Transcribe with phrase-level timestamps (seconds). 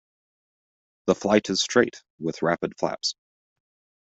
[1.05, 3.13] The flight is straight, with rapid flaps.